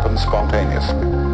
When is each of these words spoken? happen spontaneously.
happen 0.00 0.16
spontaneously. 0.16 1.29